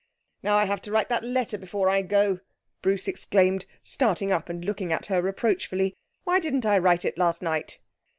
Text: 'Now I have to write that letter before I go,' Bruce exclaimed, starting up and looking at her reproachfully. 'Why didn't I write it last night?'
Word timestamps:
'Now 0.41 0.57
I 0.57 0.65
have 0.65 0.81
to 0.81 0.91
write 0.91 1.09
that 1.09 1.23
letter 1.23 1.59
before 1.59 1.87
I 1.87 2.01
go,' 2.01 2.39
Bruce 2.81 3.07
exclaimed, 3.07 3.67
starting 3.83 4.31
up 4.31 4.49
and 4.49 4.65
looking 4.65 4.91
at 4.91 5.05
her 5.05 5.21
reproachfully. 5.21 5.93
'Why 6.23 6.39
didn't 6.39 6.65
I 6.65 6.79
write 6.79 7.05
it 7.05 7.19
last 7.19 7.43
night?' 7.43 7.79